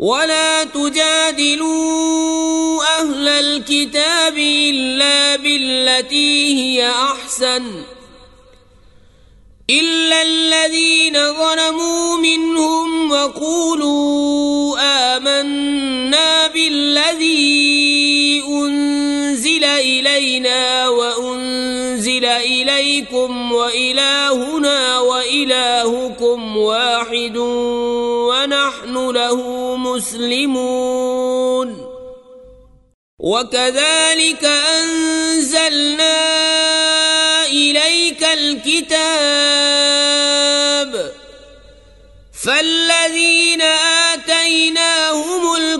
[0.00, 2.00] ولا تجادلوا
[3.00, 7.64] أهل الكتاب إلا بالتي هي أحسن
[9.70, 14.78] إلا الذين ظلموا منهم وقولوا
[15.16, 17.59] آمنا بالذي
[19.80, 27.36] إلينا وأنزل إليكم وإلهنا وإلهكم واحد
[28.28, 29.40] ونحن له
[29.76, 31.68] مسلمون.
[33.20, 36.16] وكذلك أنزلنا
[37.46, 39.49] إليك الكتاب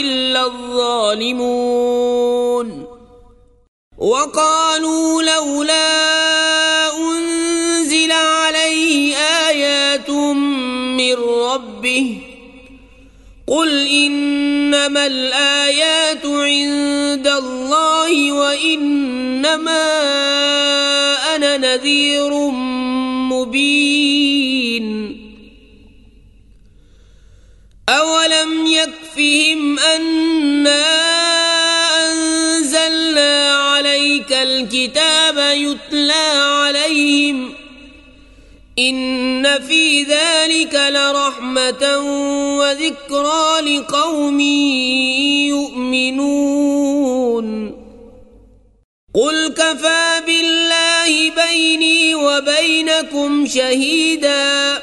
[0.00, 1.84] إلا الظالمون.
[3.98, 5.86] وقالوا لولا
[6.98, 12.20] أنزل عليه آيات من ربه.
[13.46, 19.86] قل إنما الآيات عند الله وإنما
[21.36, 22.34] أنا نذير
[23.30, 24.84] مبين.
[27.88, 28.66] أولم
[29.18, 30.84] يكفهم أنا
[32.06, 37.64] أنزلنا عليك الكتاب يتلى عليهم ۖ
[38.78, 41.98] إن في ذلك لرحمة
[42.58, 44.40] وذكرى لقوم
[46.00, 47.44] يؤمنون.
[49.14, 54.82] قل كفى بالله بيني وبينكم شهيدا.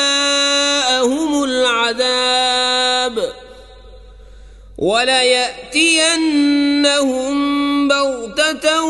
[1.61, 3.33] العذاب
[4.77, 6.37] وليأتينهم
[7.87, 8.83] بغتة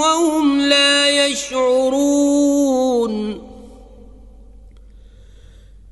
[0.00, 3.14] وهم لا يشعرون.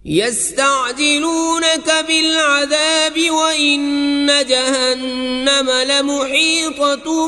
[0.05, 7.27] يستعجلونك بالعذاب وإن جهنم لمحيطة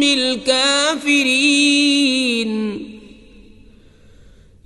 [0.00, 1.50] بالكافرين.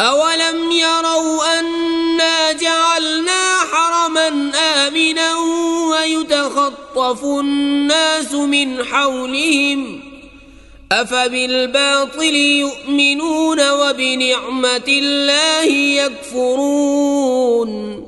[0.00, 4.28] أولم يروا أنا جعلنا حرما
[4.86, 5.34] آمنا
[5.90, 10.00] ويتخطف الناس من حولهم
[10.92, 15.64] أفبالباطل يؤمنون وبنعمة الله
[16.04, 18.07] يكفرون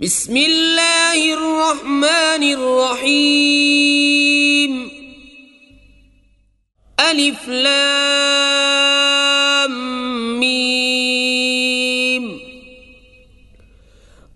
[0.00, 3.92] بسم الله الرحمن الرحيم.
[7.00, 8.02] ألف لام
[10.40, 12.40] ميم.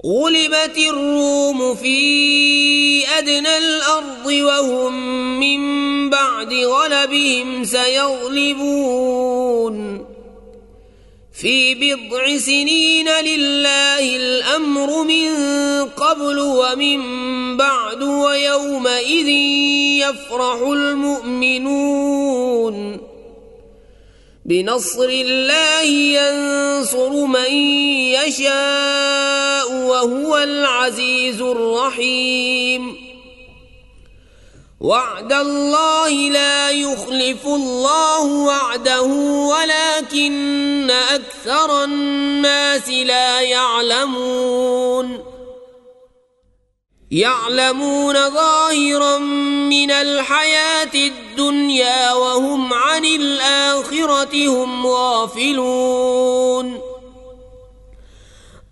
[0.05, 2.45] غلبت الروم في
[3.26, 4.94] أدنى الأرض وهم
[5.40, 5.61] من
[6.11, 8.87] بعد غلبهم سيغلبون
[11.32, 15.34] في بضع سنين لله الأمر من
[15.84, 17.00] قبل ومن
[17.56, 19.29] بعد ويومئذ
[20.06, 21.96] يفرح المؤمنون
[24.44, 27.53] بنصر الله ينصر من
[28.15, 33.06] يشاء وهو العزيز الرحيم
[34.80, 39.02] وعد الله لا يخلف الله وعده
[39.48, 45.24] ولكن أكثر الناس لا يعلمون.
[47.10, 56.80] يعلمون ظاهرا من الحياة الدنيا وهم عن الآخرة هم غافلون.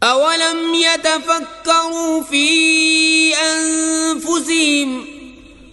[0.03, 5.14] أولم يتفكروا في أنفسهم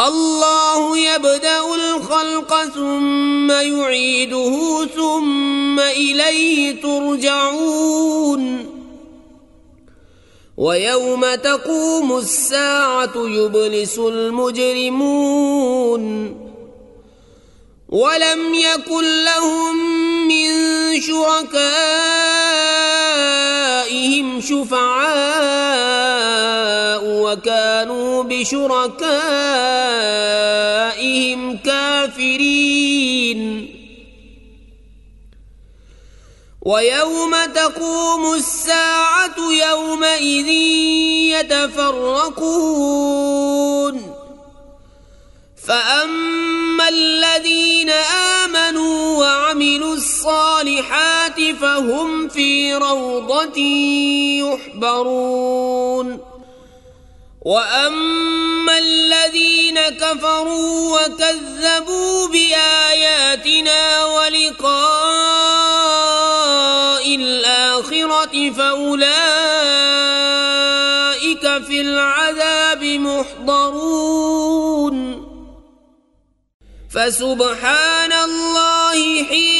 [0.00, 8.66] الله يبدأ الخلق ثم يعيده ثم إليه ترجعون.
[10.56, 15.20] ويوم تقوم الساعة يبلس المجرمون.
[17.88, 19.76] ولم يكن لهم
[20.28, 20.50] من
[24.10, 25.00] شركائهم شفعاء
[27.04, 28.76] وكانوا بشركائهم
[31.56, 33.40] كافرين.
[36.62, 39.36] ويوم تقوم الساعة
[39.70, 40.48] يومئذ
[41.38, 42.60] يتفرقون.
[45.66, 47.90] فأما الذين
[48.44, 53.58] آمنوا وعملوا الصالحات فهم في روضة
[54.76, 56.20] يحبرون.
[57.42, 64.84] وأما الذين كفروا وكذبوا بآياتنا ولقاء
[67.16, 69.04] الآخرة فأولئك
[71.66, 74.20] في العذاب محضرون.
[76.94, 79.59] فسبحان الله حين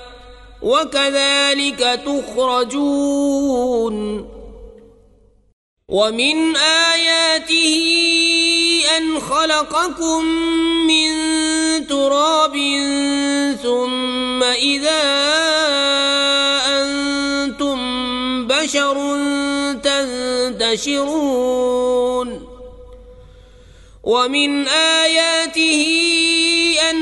[0.61, 3.97] وكذلك تخرجون.
[5.89, 7.75] ومن آياته
[8.97, 10.25] أن خلقكم
[10.87, 11.11] من
[11.87, 12.55] تراب
[13.63, 15.03] ثم إذا
[16.81, 17.77] أنتم
[18.47, 19.17] بشر
[19.83, 21.61] تنتشرون.
[24.03, 26.40] ومن آياته ان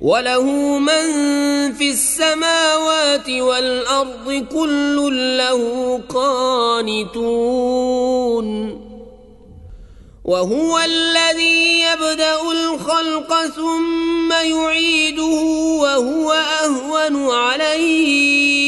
[0.00, 1.06] وله من
[1.74, 6.00] في السماوات والأرض كل له
[6.88, 7.68] قانتون
[10.24, 15.42] وهو الذي يبدأ الخلق ثم يعيده
[15.82, 18.67] وهو أهون عليه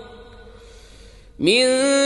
[1.41, 1.65] من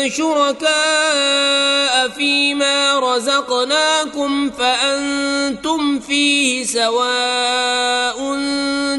[0.10, 8.40] شركاء فيما رزقناكم فأنتم فيه سواء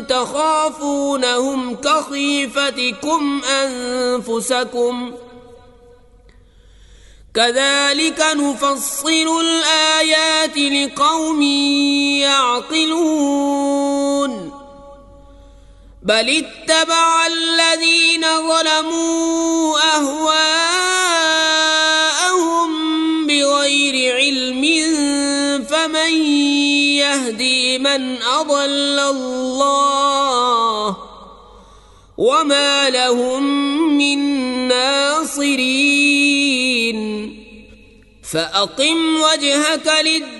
[0.09, 5.13] تخافونهم كخيفتكم أنفسكم
[7.35, 11.43] كذلك نفصل الآيات لقوم
[12.23, 13.87] يعقلون
[16.07, 20.47] بل اتبع الذين ظلموا أهواءهم
[23.27, 24.65] بغير علم
[25.65, 26.13] فمن
[27.03, 29.77] يهدي من أضل الله
[32.17, 33.43] وما لهم
[33.99, 34.19] من
[34.69, 35.77] ناصرين
[38.33, 40.36] فأقم وجهك للدين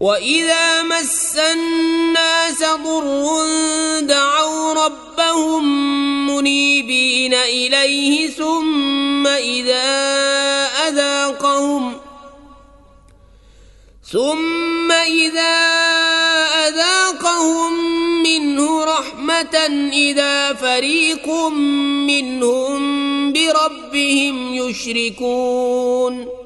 [0.00, 3.46] واذا مس الناس ضر
[4.00, 5.64] دعوا ربهم
[6.26, 9.88] منيبين اليه ثم اذا
[10.88, 11.96] اذاقهم
[14.12, 15.56] ثم اذا
[16.68, 17.72] اذاقهم
[18.22, 19.56] منه رحمه
[19.92, 21.28] اذا فريق
[22.06, 26.45] منهم بربهم يشركون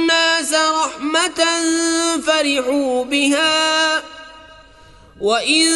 [2.25, 4.03] فرحوا بها
[5.21, 5.67] وإن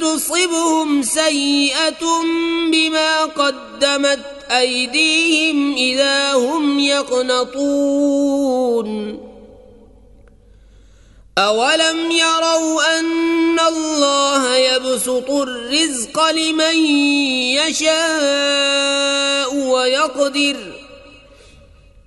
[0.00, 2.22] تصبهم سيئة
[2.72, 8.04] بما قدمت أيديهم إذا هم يقنطون.
[11.38, 16.76] أولم يروا أن الله يبسط الرزق لمن
[17.58, 20.73] يشاء ويقدر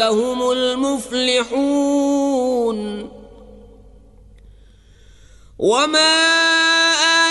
[0.00, 1.88] هم المفلحون.
[5.58, 6.14] وما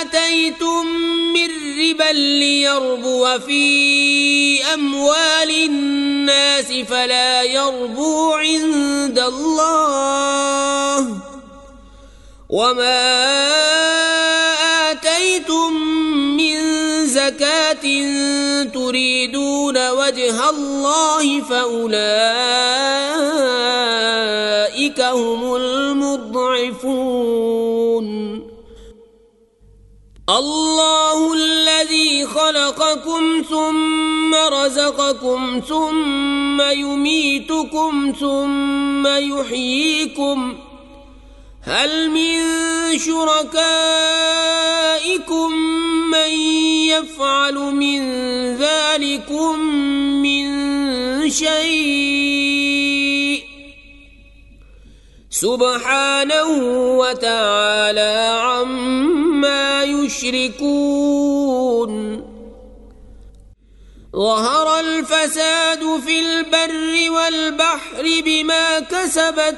[0.01, 0.85] آتيتم
[1.33, 11.07] من ربا ليربو في أموال الناس فلا يربو عند الله.
[12.49, 13.76] وما
[18.87, 22.11] تريدون وجه الله فأولئك
[25.01, 26.87] هم المضعفون.
[30.29, 40.57] الله الذي خلقكم ثم رزقكم ثم يميتكم ثم يحييكم.
[41.63, 42.43] هل من
[42.99, 43.67] شركائكم
[46.11, 46.31] من
[46.97, 48.01] يفعل من
[48.57, 49.59] ذلكم
[50.21, 50.45] من
[51.29, 52.57] شيء.
[55.29, 56.49] سبحانه
[56.97, 61.07] وتعالى عما يشركون.
[64.15, 69.57] ظهر الفساد في البر والبحر بما كسبت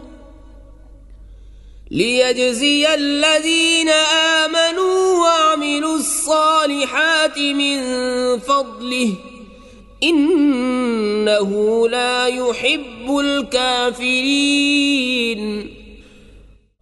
[1.91, 3.89] ليجزي الذين
[4.39, 7.79] آمنوا وعملوا الصالحات من
[8.39, 9.13] فضله.
[10.03, 11.51] إنه
[11.89, 14.41] لا يحب الكافرين.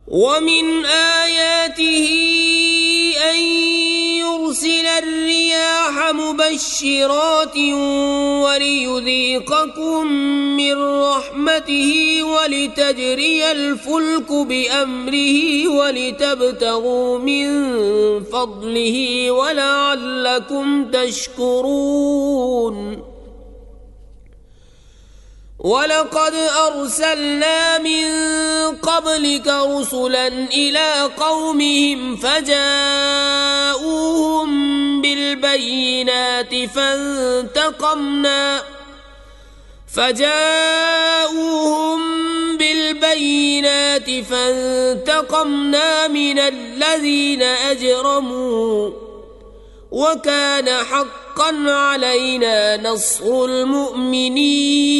[0.07, 2.09] ومن آياته
[3.31, 3.39] أن
[4.17, 4.87] يرسل
[5.89, 7.58] الرياح مبشرات
[8.45, 10.08] وليذيقكم
[10.58, 17.49] من رحمته ولتجري الفلك بأمره ولتبتغوا من
[18.23, 22.30] فضله ولعلكم تشكرون.
[25.60, 26.34] ولقد
[26.67, 28.06] أرسلنا من
[28.75, 33.69] قبلك رسلا إلى قومهم فجاءوهم
[35.35, 38.63] بالبينات فانتقمنا
[39.95, 41.99] فجاءوهم
[42.57, 48.91] بالبينات فانتقمنا من الذين أجرموا
[49.91, 54.99] وكان حقا علينا نصر المؤمنين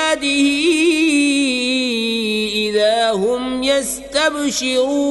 [3.11, 5.01] هم يستبشرون.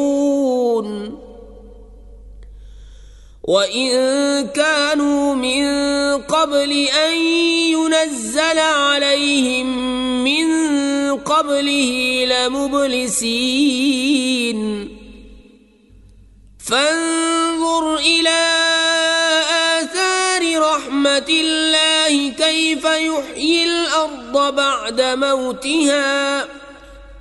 [3.44, 3.90] وإن
[4.48, 5.64] كانوا من
[6.22, 7.14] قبل أن
[7.74, 9.66] ينزل عليهم
[10.24, 10.46] من
[11.16, 13.40] قبله لمبلسين.
[16.58, 18.46] فانظر إلى
[19.80, 26.44] آثار رحمة الله كيف يحيي الأرض بعد موتها.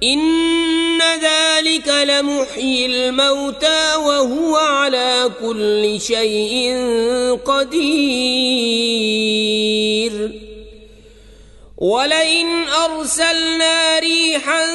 [0.04, 6.76] إن ذلك لمحيي الموتى وهو على كل شيء
[7.46, 8.80] قدير.
[11.78, 14.66] ولئن أرسلنا ريحا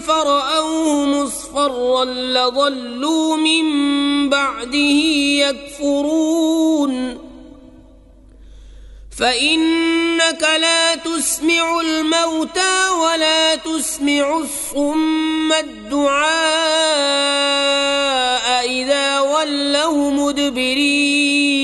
[0.00, 3.64] فرأوه مصفرا لظلوا من
[4.30, 5.00] بعده
[5.48, 7.23] يكفرون.
[9.18, 16.24] فإنك لا تسمع الموتى ولا تسمع الصم الدعاء
[18.66, 21.54] إذا ولوا مدبرين.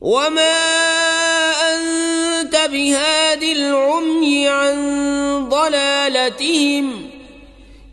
[0.00, 0.82] وما
[2.72, 4.76] بهاد العمي عن
[5.48, 7.11] ضلالتهم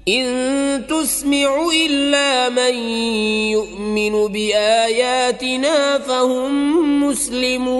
[0.08, 2.76] إن تسمع إلا من
[3.52, 7.80] يؤمن بآياتنا فهم مسلمون.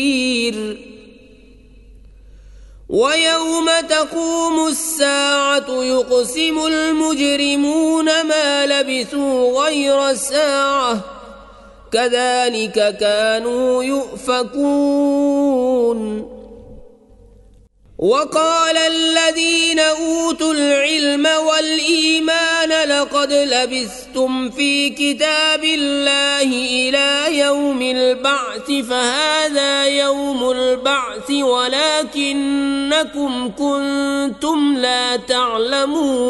[2.91, 10.99] ويوم تقوم الساعة يقسم المجرمون ما لبثوا غير ساعة.
[11.91, 15.21] كذلك كانوا يؤفكون.
[18.01, 22.60] وقال الذين أوتوا العلم والإيمان
[23.01, 32.51] لقد لبثتم في كتاب الله إلى يوم البعث فهذا يوم البعث ولكنكم
[33.57, 36.21] كنتم لا تعلمون.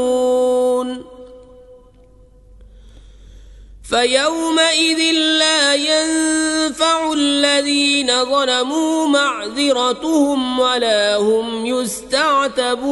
[3.90, 12.92] فيومئذ لا ينفع الذين ظلموا معذرتهم ولا هم يستعتبون.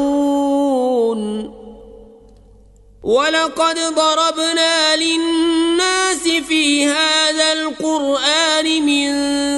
[3.04, 9.10] ولقد ضربنا للناس في هذا القرآن من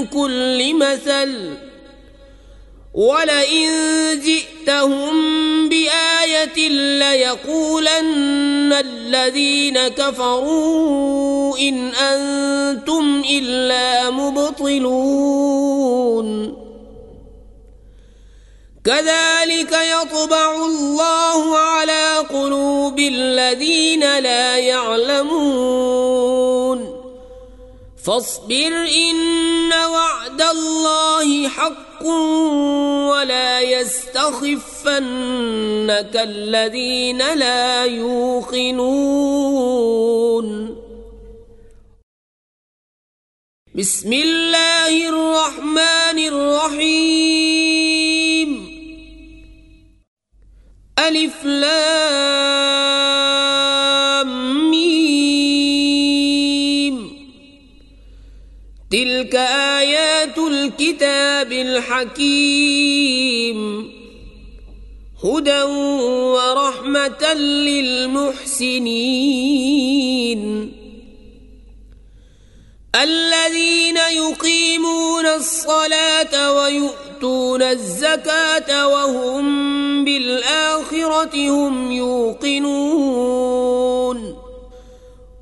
[0.07, 1.55] كل مثل
[2.93, 3.69] ولئن
[4.19, 15.51] جئتهم بآية ليقولن الذين كفروا إن أنتم إلا مبطلون.
[18.85, 26.21] كذلك يطبع الله على قلوب الذين لا يعلمون.
[28.05, 32.05] فاصبر إن وعد الله حق
[33.11, 34.95] ولا يستخفنك
[36.15, 38.81] الذين لا يوقنون.
[43.75, 48.20] بسم الله الرحمن الرحيم.
[51.07, 52.71] ألف لام
[54.71, 55.31] ميم.
[58.91, 62.81] تلك آيات الكتاب الحكيم.
[65.23, 68.81] هدى ورحمة للمحسنين.
[72.95, 77.10] الذين يقيمون الصلاة ويؤتون
[77.61, 79.45] الزكاة وهم
[80.05, 83.41] بالآخرة هم يوقنون.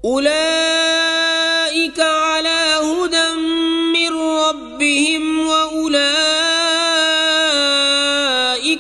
[0.06, 3.34] أولئك على هدى
[3.94, 6.08] من ربهم وأولئك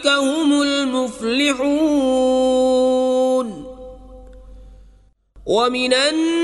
[0.07, 2.09] هم المفلحون.
[5.45, 6.38] ومن الناس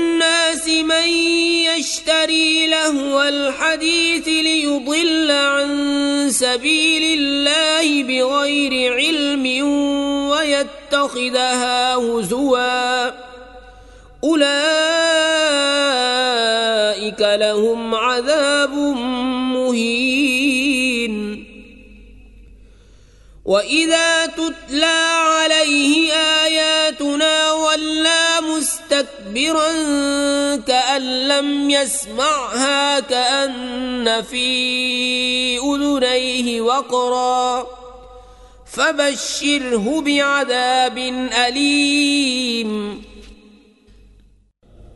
[0.68, 1.08] من
[1.78, 9.66] يشتري لهو الحديث ليضل عن سبيل الله بغير علم
[10.30, 13.10] ويتخذها هزوا.
[14.24, 14.46] أولئك
[17.20, 18.74] لهم عذاب
[19.54, 20.36] مهين.
[23.44, 28.15] وإذا تتلى عليه آياتنا ولى
[28.96, 29.70] مستكبرا
[30.56, 37.66] كأن لم يسمعها كأن في أذنيه وقرا.
[38.72, 40.98] فبشره بعذاب
[41.48, 43.02] أليم.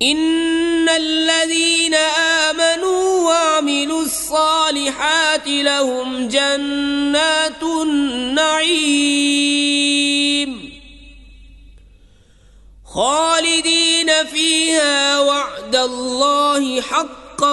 [0.02, 1.94] إن الذين
[2.50, 9.40] آمنوا وعملوا الصالحات لهم جنات النعيم.
[12.94, 17.53] خالدين فيها وعد الله حقا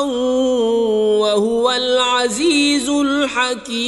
[1.20, 3.88] وهو العزيز الحكيم.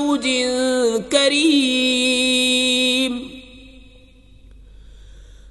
[0.00, 0.26] زوج
[1.12, 2.60] كريم.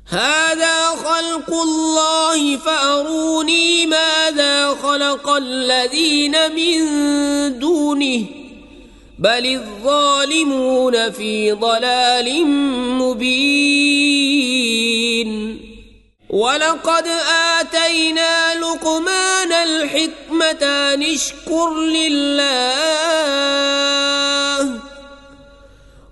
[0.10, 6.80] هذا خلق الله فأروني ماذا خلق الذين من
[7.60, 8.26] دونه.
[9.20, 12.46] بل الظالمون في ضلال
[13.02, 14.40] مبين.
[16.30, 17.08] ولقد
[17.60, 23.10] آتينا لقمان الحكمة نشكر لله.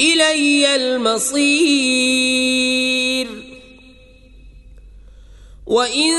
[0.00, 2.08] إلي المصير.
[5.66, 6.12] وإن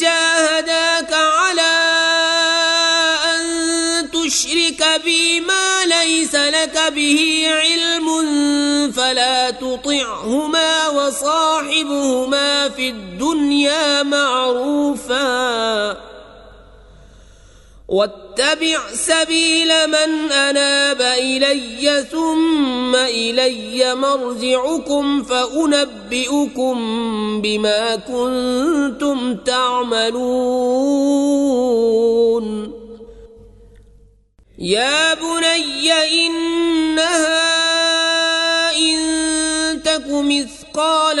[0.00, 1.72] جاهداك على
[3.34, 3.42] أن
[4.10, 8.06] تشرك بي ما ليس لك به علم
[8.92, 15.96] فلا تطعهما وصاحبهما في الدنيا معروفاً.
[18.32, 26.76] واتبع سبيل من أناب إلي ثم إلي مرجعكم فأنبئكم
[27.42, 30.82] بما كنتم تعملون.
[34.58, 35.92] يا بني
[36.26, 37.52] إنها
[38.78, 38.98] إن
[39.82, 41.20] تك مثقال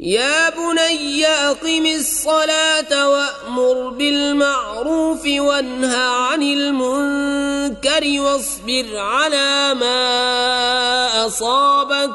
[0.00, 12.10] يا بني أقم الصلاة وأمر بالمعروف وانهى عن المنكر واصبر على ما أصابك.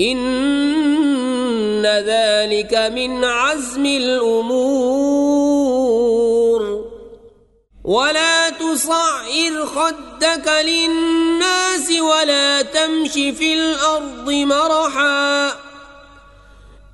[0.00, 4.76] إن ذلك من عزم الأمور.
[7.84, 15.65] ولا تصعر خدك للناس ولا تمش في الأرض مرحاً.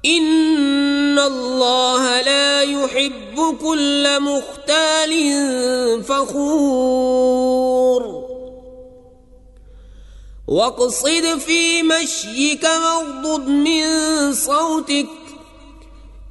[0.04, 5.12] إن الله لا يحب كل مختال
[6.04, 7.52] فخور
[10.48, 13.84] واقصد في مشيك واغضض من
[14.34, 15.06] صوتك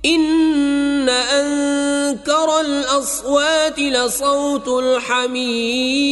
[0.06, 6.12] إن أنكر الأصوات لصوت الحمير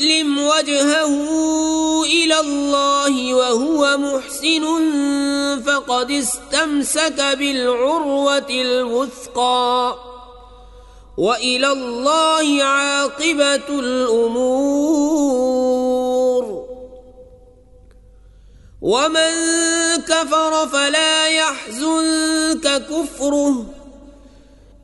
[0.00, 1.12] يسلم وجهه
[2.04, 4.64] إلى الله وهو محسن
[5.66, 9.96] فقد استمسك بالعروة الوثقى.
[11.18, 14.70] وإلى الله عاقبة الأمور.
[18.82, 19.32] ومن
[20.08, 23.79] كفر فلا يحزنك كفره.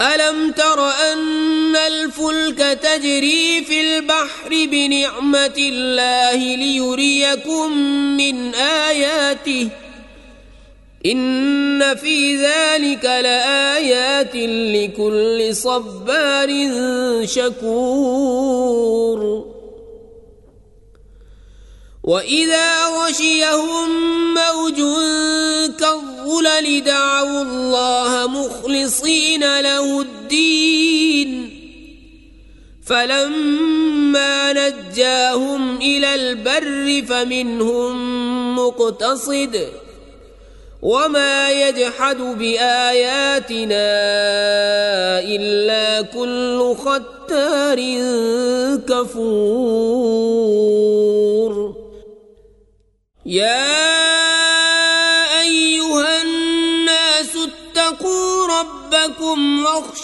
[0.00, 7.78] ألم تر أن الفلك تجري في البحر بنعمة الله ليريكم
[8.16, 9.68] من آياته؟
[11.06, 16.48] إن في ذلك لآيات لكل صبار
[17.24, 18.68] شكور.
[22.04, 23.88] وإذا غشيهم
[24.34, 24.80] موج
[26.28, 31.54] كالظلل دعوا الله مخلصين له الدين.
[32.86, 37.94] فلما نجاهم إلى البر فمنهم
[38.58, 39.68] مقتصد.
[40.82, 43.88] وما يجحد بآياتنا
[45.20, 47.78] إلا كل ختار
[48.88, 49.88] كفور.
[53.26, 53.97] يا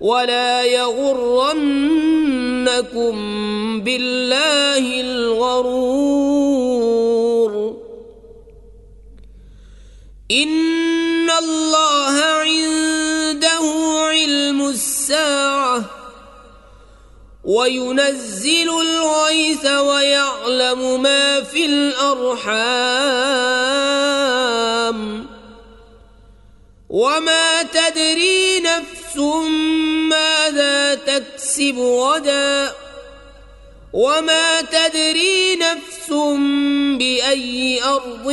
[0.00, 1.50] ولا يغرنكم
[3.80, 6.00] بالله الغرور.
[10.30, 13.66] إن الله عنده
[14.08, 15.84] علم الساعة
[17.44, 22.80] وينزل الغيث ويعلم ما في الأرحام.
[26.90, 28.49] وما تدري
[29.10, 29.18] نفس
[30.08, 32.72] ماذا تكسب غدا
[33.92, 36.10] وما تدري نفس
[36.98, 38.26] بأي أرض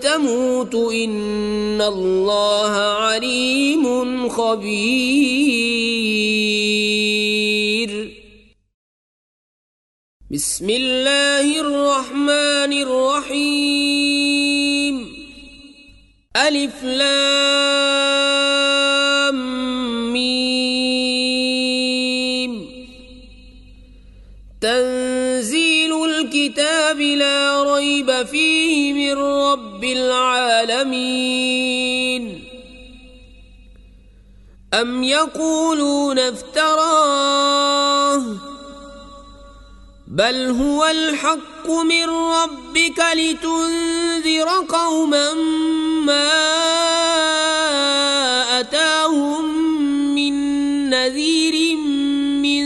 [0.00, 2.72] تموت إن الله
[3.04, 5.42] عليم خبير.
[10.32, 14.22] بسم الله الرحمن الرحيم.
[16.36, 17.91] ألف لام
[30.82, 32.44] امين
[34.74, 38.22] أم يقولون افتراه؟
[40.06, 45.32] بل هو الحق من ربك لتنذر قوما
[46.04, 46.28] ما
[48.60, 49.44] أتاهم
[50.14, 50.34] من
[50.90, 51.76] نذير
[52.42, 52.64] من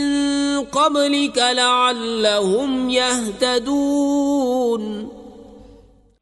[0.63, 4.83] قبلك لعلهم يهتدون.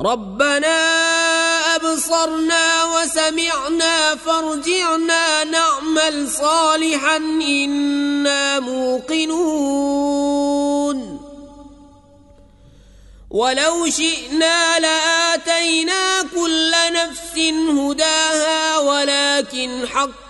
[0.00, 0.80] ربنا
[1.76, 10.20] أبصرنا وسمعنا فارجعنا نعمل صالحا إنا موقنون.
[13.30, 17.38] ولو شئنا لآتينا كل نفس
[17.78, 20.29] هداها ولكن حق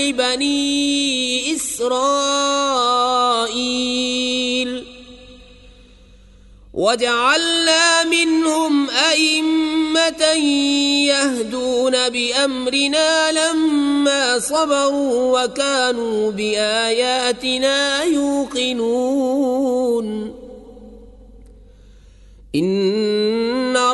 [0.11, 2.21] لبني إسرائيل.
[6.73, 10.23] وجعلنا منهم أئمة
[11.07, 19.21] يهدون بأمرنا لما صبروا وكانوا بآياتنا يوقنون.
[22.55, 23.20] إن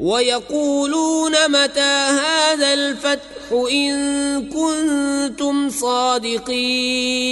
[0.00, 7.26] ويقولون متى هذا الفتح إن كنتم صادقين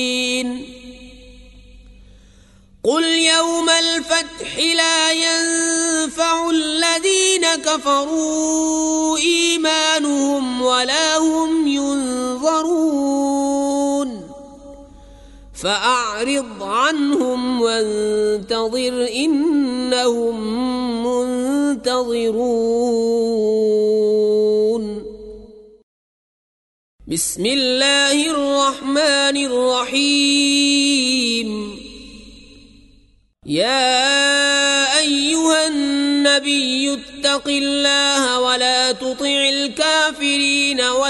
[2.85, 13.54] قل يوم الفتح لا ينفع الذين كفروا إيمانهم ولا هم ينظرون
[15.65, 20.37] فأعرض عنهم وانتظر إنهم
[21.07, 22.45] منتظرون.
[27.09, 30.71] بسم الله الرحمن الرحيم.
[33.47, 40.04] يا أيها النبي اتق الله ولا تطع الكافرين.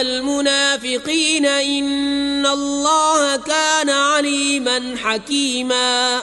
[0.04, 6.22] والمنافقين إن الله كان عليما حكيما.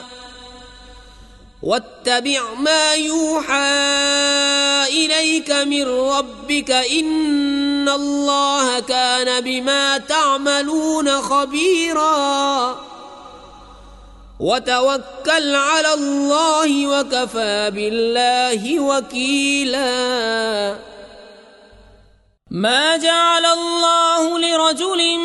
[1.62, 3.72] واتبع ما يوحى
[4.88, 12.80] إليك من ربك إن الله كان بما تعملون خبيراً.
[14.40, 20.91] وتوكل على الله وكفى بالله وكيلا.
[22.52, 25.18] ما جعل الله لرجل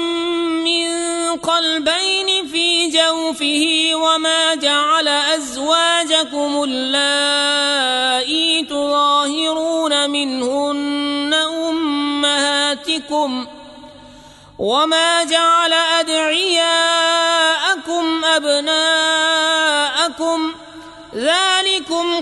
[0.64, 0.90] من
[1.36, 11.34] قلبين في جوفه وما جعل أزواجكم اللائي تظاهرون منهن
[11.70, 13.48] أمهاتكم
[14.60, 16.66] وما جعل أدعياءكم
[18.26, 19.27] أبناءكم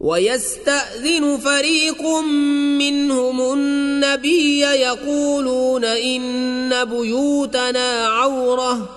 [0.00, 2.02] ويستأذن فريق
[2.78, 8.88] منهم النبي يقولون إن بيوتنا عورة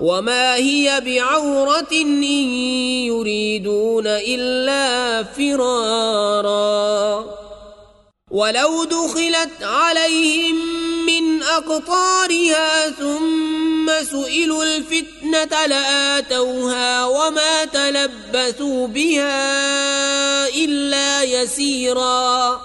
[0.00, 2.22] وما هي بعورة إن
[3.04, 6.64] يريدون إلا فرارا
[8.34, 10.56] ولو دخلت عليهم
[11.06, 22.60] من أقطارها ثم سئلوا الفتنة لآتوها وما تلبثوا بها إلا يسيرا.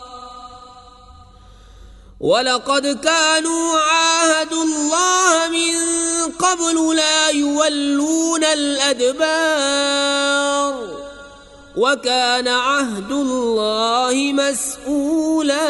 [2.20, 5.76] ولقد كانوا عاهدوا الله من
[6.32, 10.49] قبل لا يولون الأدبار.
[11.78, 15.70] وكان عهد الله مسؤولا.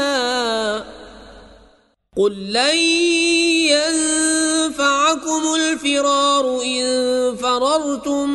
[2.17, 2.77] قل لن
[4.69, 6.83] ينفعكم الفرار إن
[7.35, 8.29] فررتم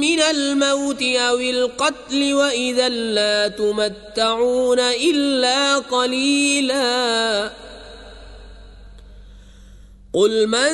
[0.00, 7.50] من الموت أو القتل وإذا لا تمتعون إلا قليلا.
[10.14, 10.72] قل من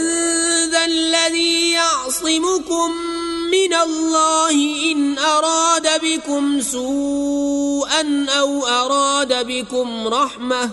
[0.71, 3.12] ذا الذي يعصمكم
[3.53, 4.57] من الله
[4.93, 10.71] إن أراد بكم سوءا أو أراد بكم رحمة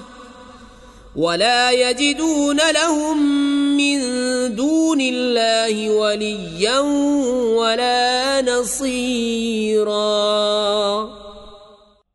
[1.15, 3.17] ولا يجدون لهم
[3.77, 3.99] من
[4.55, 6.79] دون الله وليا
[7.59, 9.99] ولا نصيرا.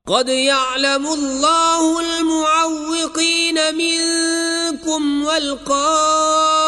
[0.09, 6.65] قد يعلم الله المعوقين منكم والقائلين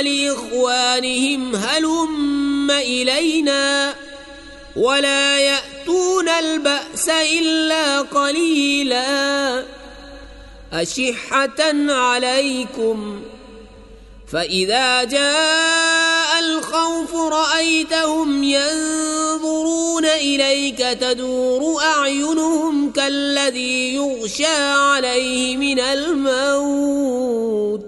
[0.00, 2.27] لإخوانهم هلم
[2.80, 3.94] إلينا
[4.76, 9.64] ولا يأتون البأس إلا قليلا
[10.72, 13.22] أشحة عليكم
[14.32, 27.87] فإذا جاء الخوف رأيتهم ينظرون إليك تدور أعينهم كالذي يغشى عليه من الموت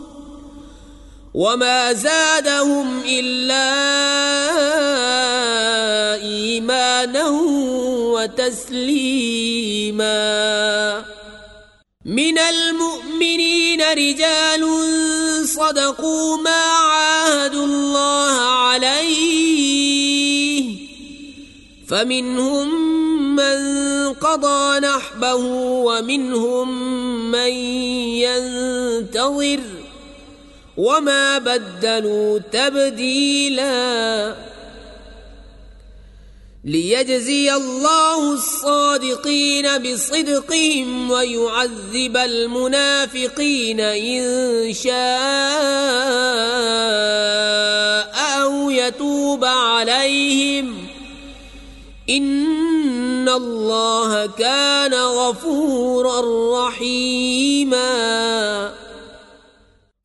[1.33, 3.71] وما زادهم إلا
[6.21, 7.29] إيمانا
[8.11, 10.01] وتسليما
[12.05, 14.67] من المؤمنين رجال
[15.47, 19.81] صدقوا ما عاهدوا الله عليه
[21.87, 22.91] فمنهم
[23.35, 23.59] من
[24.13, 25.35] قضى نحبه
[25.85, 26.91] ومنهم
[27.31, 27.51] من
[28.19, 29.80] ينتظر
[30.81, 34.35] وما بدلوا تبديلا
[36.65, 44.91] ليجزي الله الصادقين بصدقهم ويعذب المنافقين إن شاء
[48.41, 50.87] أو يتوب عليهم
[52.09, 56.21] إن الله كان غفورا
[56.67, 57.81] رحيماً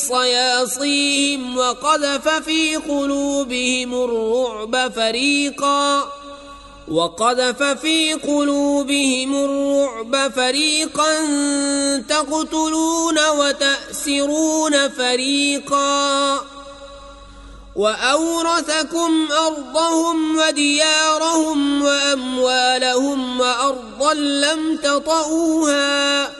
[0.00, 6.04] صياصيهم وقذف في قلوبهم الرعب فريقا
[6.88, 11.12] وقذف في قلوبهم الرعب فريقا
[12.08, 16.40] تقتلون وتأسرون فريقا
[17.76, 26.39] وأورثكم أرضهم وديارهم وأموالهم وأرضا لم تطئوها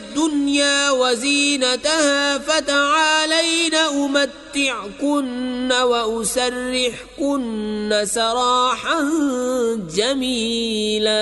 [0.91, 7.31] وزينتها فتعالين أمتعكن وأسرحكن
[8.03, 9.01] سراحا
[9.95, 11.21] جميلا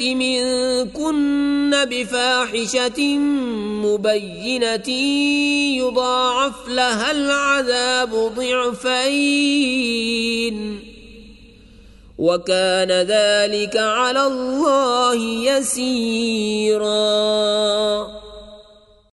[0.00, 3.18] يأت منكن بفاحشة
[3.84, 4.88] مبينة
[5.78, 9.28] يضاعف لها العذاب ضعفين.
[12.18, 16.78] وكان ذلك على الله يسيراً.